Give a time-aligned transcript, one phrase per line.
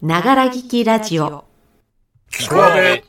[0.00, 1.44] ながら聞きラジオ。
[2.30, 3.02] 聞こえ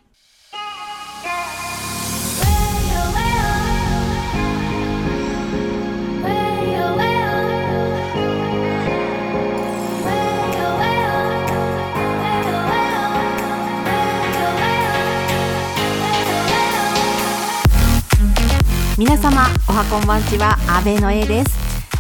[18.98, 21.56] 皆様おはこんばんちは阿部の A です。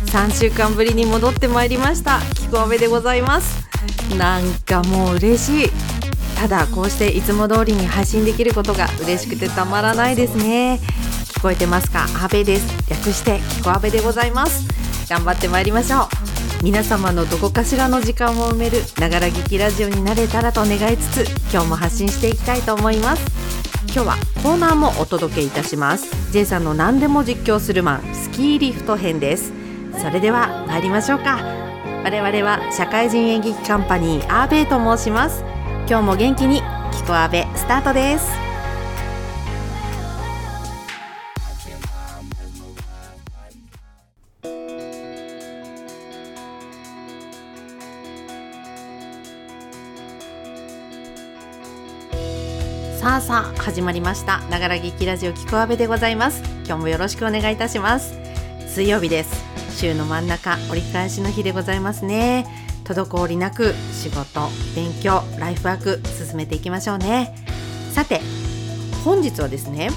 [0.08, 2.20] 3週間ぶりに戻ってまいりました。
[2.34, 3.59] キコアベでございます
[4.18, 5.70] なんかもう嬉しい。
[6.36, 10.80] ただこうしていつも通りに配信できることが嬉しくてたまらないですね。
[11.26, 12.06] 聞こえてますか？
[12.24, 12.90] 阿部です。
[12.90, 14.66] 略してキコアベでございます。
[15.10, 16.64] 頑張ってまいりましょう。
[16.64, 23.26] 皆様のどこかしらの時間を埋めるながら聞きラジオになれたらと願いつつ今日も発信していきたいと思います。
[23.86, 26.32] 今日はコーナーもお届けいたします。
[26.32, 29.52] J さんの何でも実況するマンスキーリフト編です。
[30.02, 31.69] それでは参りましょうか。
[32.04, 35.44] 我々は社会人演劇カンパニーアーベイと申します。
[35.88, 38.28] 今日も元気にキコアベスタートです。
[53.00, 54.40] さあさあ始まりました。
[54.50, 56.42] ながら劇ラジオキコアベでございます。
[56.66, 58.14] 今日もよろしくお願いいたします。
[58.68, 59.49] 水曜日です。
[59.80, 62.46] 週の真ん中折り返しの日でございますね。
[62.84, 64.42] 滞りなく仕事
[64.76, 67.34] 勉強ライフワーク進めていきましょうね。
[67.94, 68.20] さて
[69.06, 69.92] 本日はですね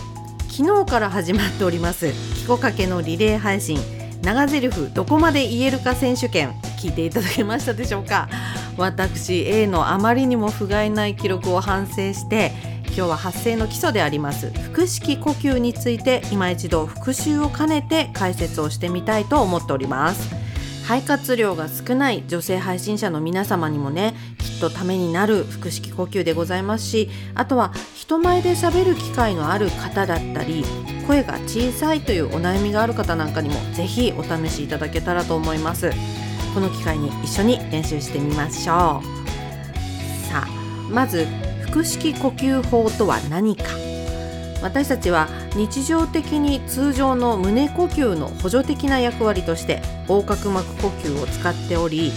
[0.51, 3.77] 昨日から始まっておりますキコかけのリレー配信
[4.23, 8.29] 長ゼリフどこまで言えるか選手権聞いていただけましたでしょうか。
[8.79, 12.53] 私 A のあまりにも不甲斐ない記録を反省して
[12.95, 14.53] 今日は発声の基礎であります。
[14.73, 20.43] 腹式呼吸について今一度復習を兼ねて解説をしてみたいと思っております。
[20.85, 30.65] 肺活量が少ない女性配信者の皆様にもねきっとためになる腹式呼吸でございますしあとは人前で喋る機会のある方だったり
[31.07, 35.91] 声が小さいというお悩みがある方なんかにもぜひお試しいただけたらと思います。
[36.53, 39.23] この機会に一緒に練習してみましょう。
[40.29, 40.49] さあ
[40.91, 41.27] まず
[41.73, 43.65] 腹式呼吸法とは何か。
[44.63, 52.13] 私たちは日常的に通常の胸呼吸の補助的な役割として横隔膜呼吸を使っており、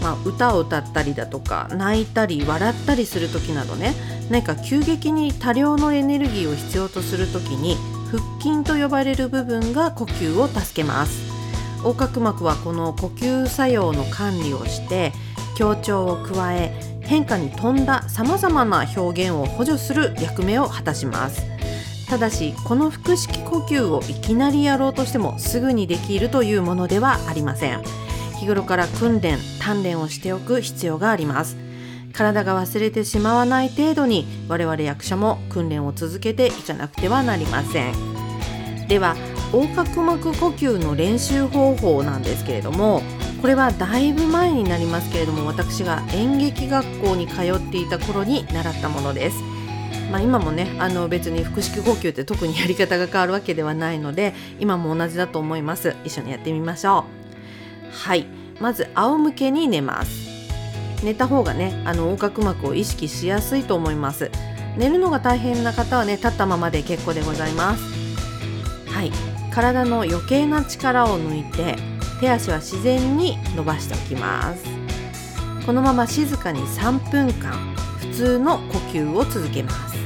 [0.00, 3.94] まあ、歌を歌ったりだとか泣いたり笑ったりする時などね
[4.30, 7.76] 何か急激に多量のエネルギーを必要とする時に
[8.10, 11.30] 腹筋と呼ばれる部分が呼吸を助けます。
[11.78, 15.12] 横隔膜はこの呼吸作用の管理をして
[15.56, 21.42] 強調を加え変化に富んださまざまな表現を補助する役目を果たします。
[22.08, 27.82] ただしこの腹式呼吸をいきなりやろうとしてもすぐにできるというものではありません。
[28.38, 31.56] 日頃から訓練鍛錬をしておく必要があります。
[32.12, 38.86] 体が忘れてしまわない程度に我々役者も訓練を続けていかなくてはなりません。
[38.88, 39.16] では
[39.52, 43.02] 横隔膜呼吸の練習方法なんですけれども
[43.42, 49.42] これはだいぶ前になりますけれども私が演劇学校に通っていた頃に習ったものです。
[50.12, 55.96] まあ、今もねあの別に腹式呼吸って特にやり方が変わるわけではないので今も同じだと思います。
[56.04, 57.92] 一緒にやってみましょう。
[57.92, 58.26] はい。
[58.60, 61.02] まず仰向けに寝ます。
[61.02, 64.30] 寝た方がねあの横隔膜を意識しやすいと思います。
[64.76, 67.82] 寝るのが大変な方はね立ったままで結構でございます。
[68.86, 69.10] はい。
[69.52, 71.91] 体の余計な力を抜いて
[72.22, 74.64] 手足は自然に伸ばしておきます。
[75.66, 77.52] このまま静かに3分間
[77.98, 79.96] 普通の呼吸を続けます。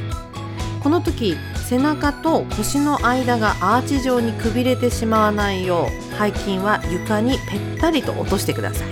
[0.82, 1.36] この時
[1.68, 8.88] 背中と腰の間がアーチ状にくびれてしまわないよう背筋は床にぺったりと落としてください。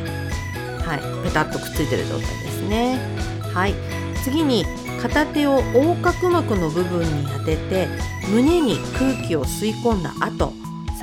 [0.82, 1.26] はい。
[1.26, 2.98] ペタッとくっついてる状態ですね。
[3.54, 3.74] はい。
[4.22, 4.66] 次に
[5.00, 7.88] 片手を横隔膜の部分に当てて
[8.30, 10.52] 胸に空気を吸い込んだ後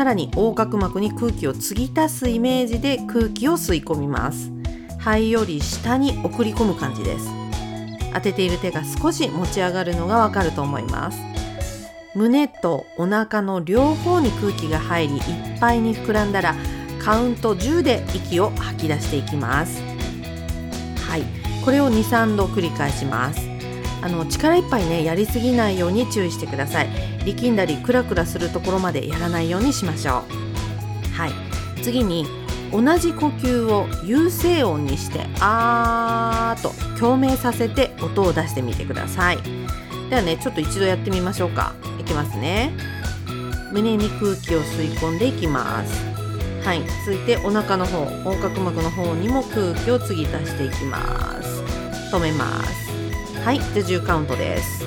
[0.02, 4.50] さらに横隔膜に空気を継ぎ足すイメージで空気を吸い込みます。
[4.98, 7.30] 肺より下に送り込む感じです。
[8.12, 11.20] 当てている手が少し持ち上がるのがわかると思います。
[12.16, 15.22] 胸とお腹の両方に空気が入りいっ
[15.60, 16.56] ぱいに膨らんだら
[16.98, 19.84] カウント10で息を吐き出していきます。
[21.08, 21.24] はい。
[21.64, 23.48] これを23度繰り返します。
[24.02, 27.11] あの力いっぱいねやりすぎないように注意してください。
[27.26, 31.16] 力んだりクラクラするところまでやらないようにしましょう。
[31.16, 31.32] はい。
[31.84, 32.26] 次に
[32.72, 39.38] 同じ呼吸を有声音にしてあーと共鳴させて音を出してみてください。
[40.10, 41.74] ではねちょっと一度やってみましょうか。
[42.00, 42.74] いきますね。
[43.72, 45.94] 胸に空気を吸い込んでいきます。
[46.66, 46.82] はい。
[47.06, 51.62] 続いてお腹の方横隔膜の方にも空気を継ぎ足していきます。
[52.14, 52.92] 止めます。
[53.44, 53.60] はい。
[53.60, 54.86] じゃあ10カウントです。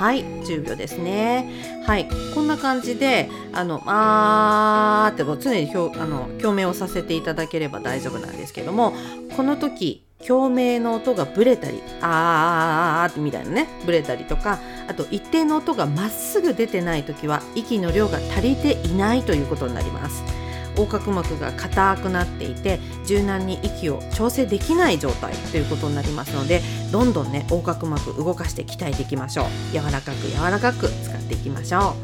[0.00, 1.82] はい10秒ですね。
[1.86, 8.94] はいこんな感じであのあーっても常に表あの共鳴をさせていただければ大丈夫なんですけども
[9.36, 14.58] この時共鳴の音がブレたりあーみたいなねブレたりとか
[14.88, 20.39] あと一定の音がまっすぐ出てない時は息の量が足りていないということになります。
[20.76, 29.46] 横隔膜が硬くなっていて柔軟に息を調整できない状態ということになりますのでどんどんね横隔膜動かして鍛えていきましょう。
[29.72, 31.94] 柔らかく柔らかく使っていきましょ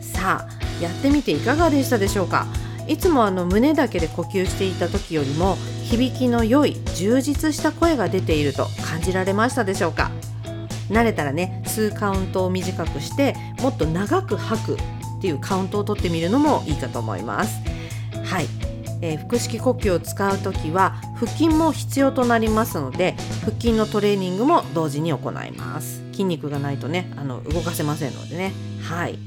[0.00, 0.02] う。
[0.02, 2.46] さあやってみていかがでしたでしょうか？
[2.86, 10.10] いつもあの胸だけで呼吸していた時よりも響きの良い充実した声が出ていると感じられましたでしょうか？
[10.88, 17.60] 慣れたらね数カウントを短くしてもっと長く吐くっていうカウントを取ってみるのもいいかと思います。
[18.28, 18.46] はい、
[19.00, 26.02] えー、腹式呼吸を使う時は腹筋も必要となりますので腹筋のトレーニングも同時に行います。
[26.12, 28.52] 筋肉がないとねあの動かせませんのでね。
[28.82, 29.18] はい。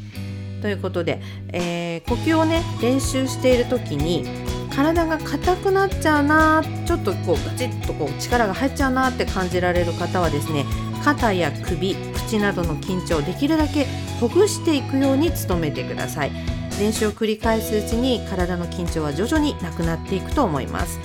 [0.62, 1.19] ということで、
[1.51, 4.27] えー、呼吸をね練習している時に
[4.75, 10.65] 体が硬くなっちゃうなちょっとこうガチッとこう力が入っちゃうなって感じられる方はですね
[11.03, 13.88] 肩や首口などの緊張をできるだけ
[14.19, 16.61] ほぐしていくように努めてください。
[16.81, 21.00] 練習を繰り返すうちに体の緊張は徐々になくなっていくと思います。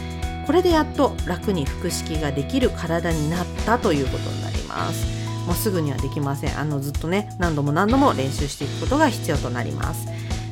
[0.47, 5.05] これでやっと楽に腹式ができる体になったということになります。
[5.47, 6.59] もうすぐにはできません。
[6.59, 10.09] あのずっとね何度も何度も練習していくことが必要となります。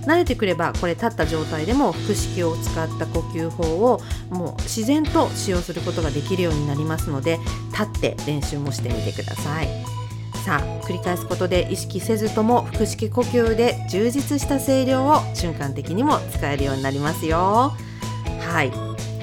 [0.06, 7.38] 慣れてくればこれ立った状態でも腹式を使った呼吸法をもう自然と使用することができるようになりますので
[7.70, 10.03] 立って練習もしてみてください。
[10.44, 17.72] さあ繰り返すことで意識せずとも腹式呼吸で充実した声量を瞬間的にも使えるようになりますよ。
[18.40, 18.70] はい。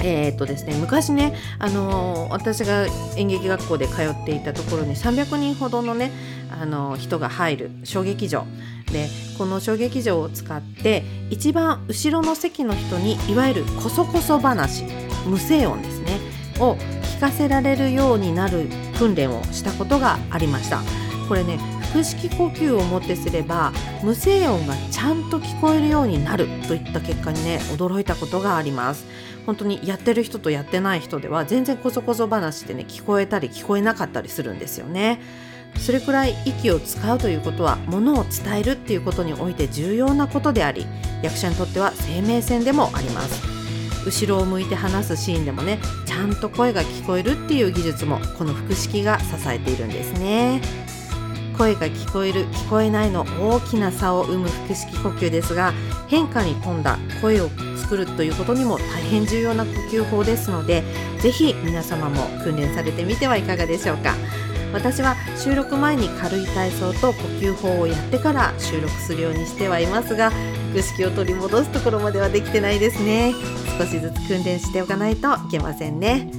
[0.03, 2.88] えー、っとですね、昔ね、あのー、私が
[3.18, 6.12] 演劇学校で通っていたところに300人ほどのね、
[6.59, 8.47] あのー、人が入る小劇場。
[8.91, 9.07] で
[9.38, 14.83] この小劇場を使って一番後ろの席の人にいわゆるこそこそ話
[15.25, 16.19] 無声音ですね
[16.59, 21.00] を聞かせられるようになる訓練をしたことがありました。
[21.31, 21.56] これね
[21.94, 23.72] 腹式呼吸をもってすれば
[24.04, 29.06] 無声音がちゃんと聞こえるようになるといった結果にね驚いたことがあります。
[29.45, 35.22] 本当にやってる人とやってない人では全然こそこそ話ってね聞こえたり聞こえなかったりするんですよね。
[35.78, 40.86] それくらい息を使うということはものを伝えるっていうことにおいて重要なことであり
[41.22, 43.42] 役者にとっては生命線でもあります。
[44.06, 50.81] 後ろを向いて話すシーンでもねちゃんと声が聞こえるっていう技術もこの腹式が支えているんですね。
[51.61, 55.73] 声が聞こえる聞こえないの大きな差を生む腹式呼吸ですが
[56.07, 60.81] 変化に富んだ声を作るということにも大変重要な呼吸法ですので
[61.19, 64.15] ぜひ皆様も訓練されてみてはいかがでしょうか。
[64.73, 70.31] 私は収録前に軽い体操と呼吸法をやってから収録するようにしてはいますが
[70.71, 73.33] 腹式を取り戻すところまではできてないですね。
[73.77, 76.31] 少しずつ訓練しておかないといけませんね。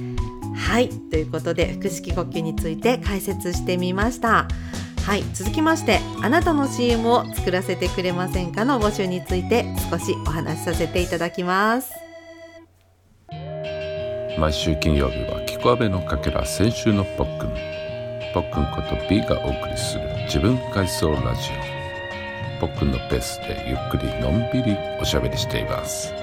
[0.57, 0.89] はい。
[0.89, 4.49] ということで腹式呼吸について解説してみました。
[5.05, 11.91] はい続きましてあなたの CM を作らせてくれませんかの募集について少しお話しさせていただきます。
[14.39, 17.49] 毎週金曜日はキコアベのかけら先週のポックン。
[18.33, 21.51] ポックンこと B がお送りする自分回想ラジ
[22.59, 22.61] オ。
[22.61, 26.13] ポックンのペースでゆっくりのんびりおしゃべりしています。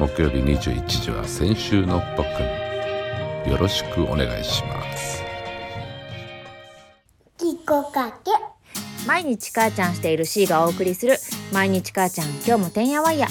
[0.00, 2.36] 木曜日21時は先週のポッ
[3.44, 3.52] クン。
[3.52, 4.83] よろしくお願いします。
[9.24, 11.16] 毎日母ちゃんしている C がお送りする
[11.50, 13.26] 毎日母ちゃん今日もてんやわんや。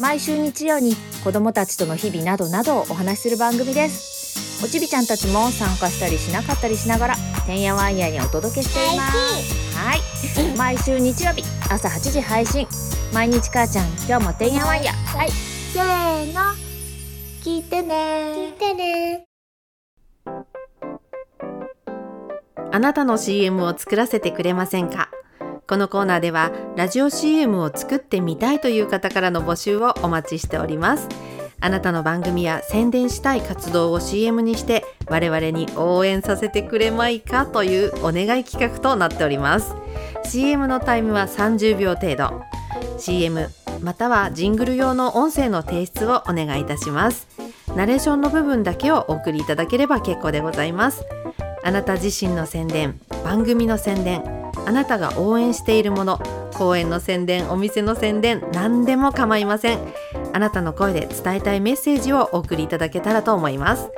[0.00, 4.64] 毎週日曜に子供たちとの日々などなどをお話しする番組です。
[4.64, 7.14] おちびちゃんたちも参加したりしなかったりしながら
[7.46, 9.76] てんやわんやにお届けしています。
[9.76, 10.00] はい。
[10.56, 12.66] 毎週日曜日朝8時配信。
[13.14, 14.92] 毎日母ちゃん今日もてんやわんや。
[14.92, 15.30] はい。
[15.30, 16.40] せーの。
[17.44, 17.94] 聞いてね。
[18.34, 19.24] 聞いてね。
[22.72, 25.10] あなたの CM を作らせてくれませんか？
[25.68, 31.08] このコーナーではラジオ CM を作ってみたいという方からの募集をお待ちしております。
[31.60, 39.74] あなたの番組や宣伝したい活動を CM にして我々に応援させてくれまいかというお願い企画となっております。
[40.24, 42.42] CM のタイムは30秒程度
[42.96, 43.50] CM
[43.82, 47.28] またはジングル用の音声の提出をお願いいたします。
[47.76, 51.04] ナレーションの部分だけをお送りいただければ結構でございます。
[51.62, 54.37] あなた自身の宣伝番組の宣伝
[54.68, 56.20] あなたが応援しているもの
[56.52, 59.78] 公園の宣伝お店の宣伝何でも構いません。
[60.34, 63.88] あなたの声で伝えたいメッセージをお送りいただけたらと思います。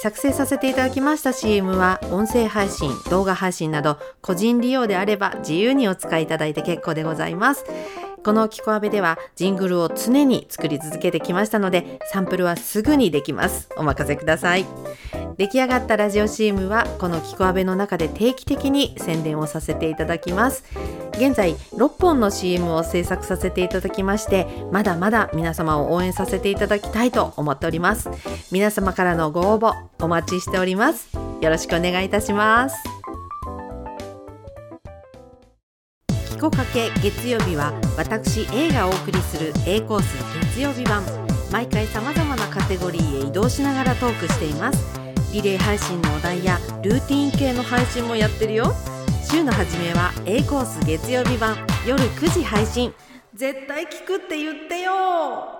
[0.00, 7.66] 作成させていただきました CM は音声配信動画配信など個人利用であれば自由にお使いいただいて結構でございます。
[8.26, 13.68] このキコアベではジングルを常に作り続けてきましたのでサンプルはすぐにできます。
[13.76, 14.66] お任せください。
[15.36, 20.64] 出来上がったラジオ CM はこのキコアベの中で定期的に宣伝をさせていただきます。
[21.12, 28.10] 現在6本の CM を制作させていただきましてまだまだ皆様を応援させていただきたいと思っております。
[28.50, 31.16] 皆様からのご応募お待ちしております。
[31.40, 32.95] よろしくお願いいたします。
[36.36, 40.14] キコかけ月曜日は私 A がお送りする A コース
[40.52, 41.02] 月曜日版。
[41.50, 45.00] 毎回さまざまなカテゴリーへ移動しながらトークしています。
[45.32, 48.74] リレー配信のお題やルーティン系の配信もやってるよ。
[49.24, 51.56] 週の初めは A コース月曜日版。
[51.86, 52.92] 夜9時配信。
[53.32, 55.55] 絶対聞くって言ってよ。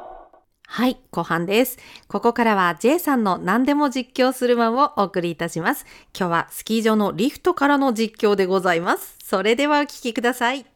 [0.76, 1.78] はい、後半です。
[2.06, 5.87] ここからは J さんの何でも実況するマンをお送りいたします。
[6.14, 9.16] 今日はスキー場のリフトからの実況でございます。
[9.25, 10.66] それではお聞きください。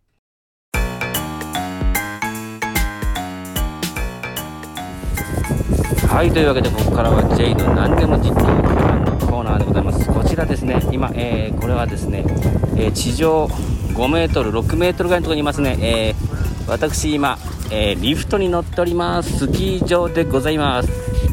[6.08, 12.24] はいというわけでここからは J の何でも実況のコーナーでございますこちらですね今、えーこれはですね、
[12.74, 16.40] えー地上5メートル6メートルぐらいのところにいますね、えー
[16.70, 17.36] 私今、
[17.70, 19.38] えーリフトに乗っております。
[19.38, 20.88] スキー場でございます、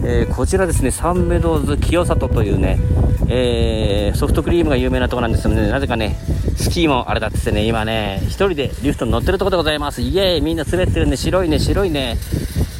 [0.05, 2.79] えーこちらですねサンメドウズ清里というね、
[3.27, 5.69] えーソフトクリームが有名なところなんですけどね。
[5.69, 6.17] なぜかね
[6.55, 10.01] スキーもあれだっつってね今ね一人でリフトに乗ってるところでございます。
[10.01, 11.17] イエーイみんな滑ってるね。
[11.17, 12.17] 白いね白いね。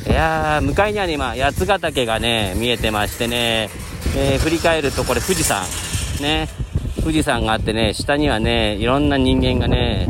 [0.08, 3.70] いやー向かいにはね今八ヶ岳がね見えてましてね、
[4.16, 5.64] え振り返るとこれ富士山。
[6.22, 6.48] ね。
[7.02, 10.08] 富士山があってね下にはねいろんな人間がね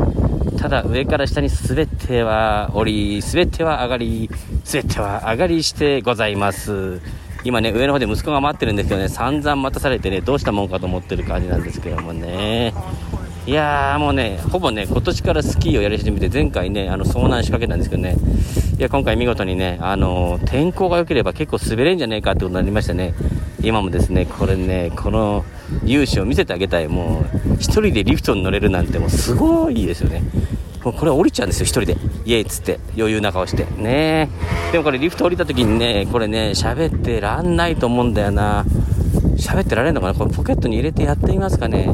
[0.58, 4.30] ただ上から下に滑っては降り滑っては上がり
[4.66, 7.00] 滑っては上がりしてございます。
[7.44, 12.74] 今ね上の方で息子が待ってるんですけどね散々待たされてねどうしたもんかと思ってる感じなんですけどもね。
[13.46, 18.14] いやーもうね、ほぼね、今年からスキーをやり始めて、前回ね、あの遭難しかけたんですけどね、
[18.78, 23.14] いや、今回見事にね、あの天候が良ければ結構滑れんじゃねえかってことになりましてね、
[23.62, 25.44] 今もですね、これね、この
[25.84, 30.22] 勇姿を見せてあげたい、もう、一人でリフトに乗れるなんて、もうすごいですよね。
[30.84, 31.96] もうこれ降りちゃうんですよ、一人で。
[32.24, 33.66] イエイっつって、余裕な顔して。
[33.76, 34.28] ね
[34.72, 38.64] でもこれリフト降りた時にね、これね、喋ってらんないと思うんだよな。
[39.36, 40.14] 喋ってられるのかな？
[40.14, 41.86] これポケットに入れてやってみますかね。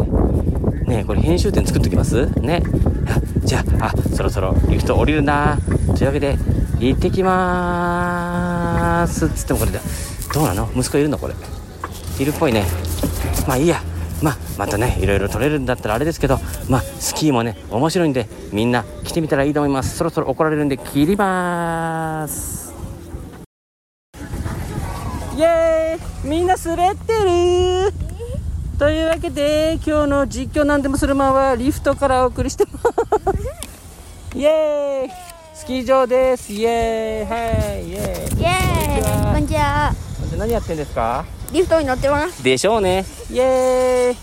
[0.87, 2.27] ねこれ編集点作っときます？
[2.41, 2.63] ね
[3.07, 5.59] あじゃああそろそろリフト降りるな
[5.95, 6.39] というわけで
[6.79, 9.81] 行ってきまーすつってもこれだ
[10.33, 10.69] どうなの？
[10.75, 11.19] 息子いるの？
[11.19, 11.35] これ。
[12.19, 12.65] いるっぽいね。
[13.47, 13.81] まあいいや。
[14.23, 16.39] まあまたねいろいろ撮れるんだったらあれですけど。
[16.69, 19.97] まあスキーもね面白いんでみんな来てみたらいいと思います。
[19.97, 22.73] そろそろ怒られるんで切りまーす。
[25.37, 26.29] イエーイ。
[26.29, 27.93] みんな滑ってる。
[28.79, 34.39] というわけで今日の実況なんでもするまんはリフトからお送りしてます。
[34.39, 35.11] イエーイ。
[35.55, 36.53] スキー場です。
[36.53, 37.31] イエーイ。
[37.31, 37.37] は
[37.77, 37.89] い。
[37.89, 38.41] イエーイ。
[38.41, 39.33] イエーイ。
[39.33, 39.93] こんにちは
[40.37, 41.25] 何やってんですか？
[41.53, 42.43] リフトに乗ってます。
[42.43, 43.05] でしょうね。
[43.31, 44.17] イエーイ、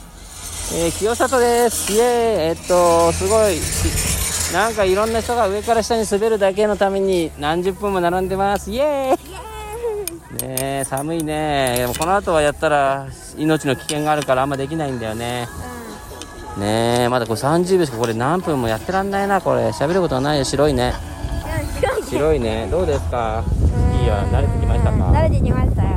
[0.85, 1.93] えー、清里です。
[1.93, 2.49] イエーイ。
[2.49, 3.55] えっとすごい。
[3.57, 8.69] しなんかいろんな人が上から下に滑るだけのために何十分も並んでます。
[8.71, 9.31] イエーイ。
[10.45, 11.75] ねえ寒いね。
[11.77, 15.47] でもこの後はやったら命の危険があるからあんまできないんだよね、
[16.57, 19.69] ねえまだこれ30秒しかこれ何分もやってらんないなこれ。
[19.69, 20.43] 喋ることがないよ。
[20.43, 20.93] 白いね。
[22.09, 22.67] 白いね。
[22.69, 23.43] どうですか？
[24.01, 24.97] いいよ慣れてきましたか？
[25.11, 25.89] 慣れてきましたよ。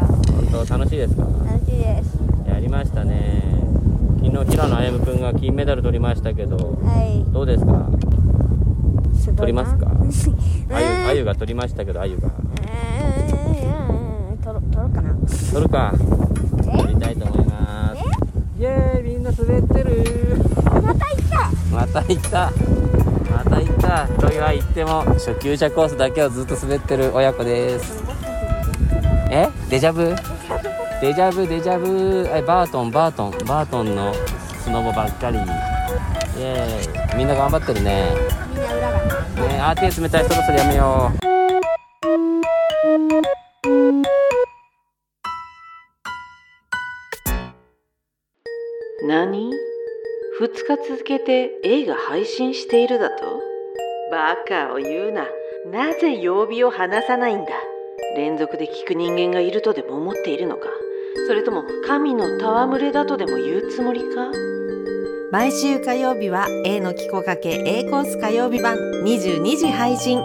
[0.52, 1.22] 本当楽しいですか？
[1.22, 2.18] 楽しいです。
[2.48, 3.42] やりましたね。
[4.22, 7.24] 昨日平野歩夢君が金メダル取りましたけどはい。
[7.32, 7.88] どうですか？
[9.36, 9.86] 取りますか？
[9.92, 10.08] うん。
[10.74, 12.28] あゆあゆが取りましたけどあゆが。
[12.28, 12.34] うん
[14.38, 15.14] 取ろ取ろうかな。
[15.52, 15.92] 取るか。
[16.78, 18.04] 取りたいと思います。
[18.60, 20.04] イエーイみんな滑ってる。
[20.64, 20.94] また行っ
[21.30, 21.50] た。
[21.74, 22.38] また行った。
[22.40, 22.52] ま
[23.84, 28.02] た行ったとは言っても初級者コースだけをずっと滑ってる親子です。
[29.30, 29.48] え？
[29.68, 30.14] デジャブ？
[31.00, 32.26] デジャブデジャブ。
[32.34, 33.30] えバートンバートン。
[33.46, 34.14] バートンの
[34.62, 35.38] スノボばっかり。
[35.38, 35.40] イ
[36.38, 37.16] エーイ。
[37.18, 38.08] みんな頑張ってるね。
[38.54, 39.04] みんな裏が。
[39.48, 41.18] ねあー手冷たいそろそろやめよう。
[49.06, 49.50] 何
[50.40, 53.53] ?2 日続けて映画配信しているだと？
[54.14, 55.26] バカを言うな。
[55.72, 57.46] なぜ曜日を話さないんだ？
[58.16, 60.68] 連続で聞く人間がいるとでも思っているのか？
[61.26, 64.30] それとも神の戯れだとでも言うつもりか？
[65.32, 70.20] 毎週火曜日は A のキコかけ A コース火曜日版22時配信。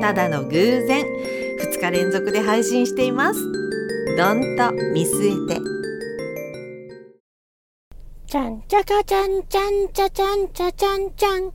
[0.00, 0.50] ただの偶
[0.86, 3.42] 然2日連続で配信しています。
[4.16, 5.60] どんと見据えて。
[8.26, 11.52] ちゃんちゃかちゃんちゃんちゃちゃんちゃちゃんちゃん。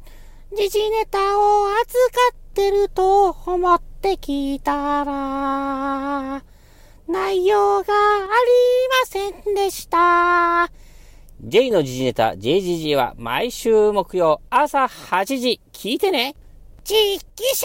[0.56, 6.44] 時事ネタを預かってると思って聞いたら、
[7.08, 8.30] 内容があり
[9.02, 10.72] ませんでした。
[11.42, 16.36] J の時事ネタ JGG は毎週木曜朝8時聞いてね
[16.86, 17.58] ちっき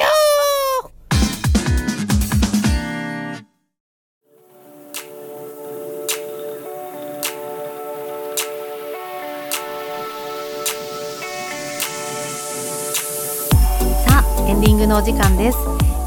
[14.59, 15.59] ンディングのお時間です。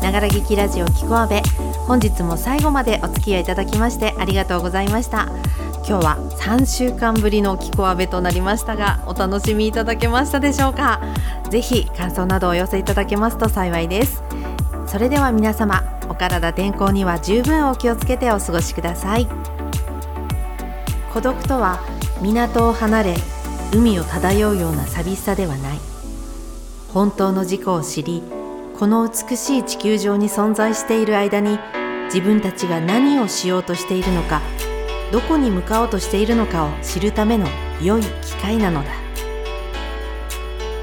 [0.02, 1.42] ながら劇ラジオキコアベ
[1.88, 5.30] 本日も最後までお付き合いいただきましてありがとうございました。
[5.88, 11.00] 今日は3週間ぶりのキコアベとなりましたがお楽しみいただけましたでしょうか？
[11.50, 14.22] ぜひ感想などお寄せいただけますと幸いです。
[14.86, 19.30] それでは皆様お体天候には十分お気をつけてお過ごしください。
[21.14, 21.80] 孤独とは
[22.22, 23.16] 港を離れ
[23.74, 25.78] 海を漂うような寂しさではない。
[26.94, 28.22] 本当の自己を知り
[28.82, 31.60] この美しい地球上に存在している間に
[32.06, 34.42] 自分たちが何をしようとしているのか
[35.12, 37.46] どこに向かおうとしているのかを知るための
[37.80, 38.90] 良い機会なのだ。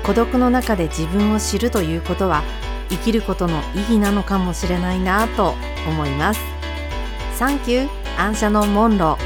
[0.05, 2.45] 孤独の中で自分を知るということは
[2.89, 5.57] 生きることの意義なのかもしれないなと
[5.89, 6.41] 思います。
[7.35, 9.19] サンキューアンシャノン・モンロ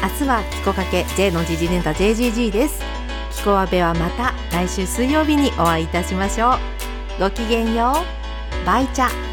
[0.00, 2.80] ー明日はキコかけ J の時事ネタ JGG です。
[3.36, 6.75] キコアベはまた来週水曜日にお会いいたしましょう。
[7.18, 7.94] ごきげんよ
[8.62, 8.66] う。
[8.66, 9.25] バイチャ。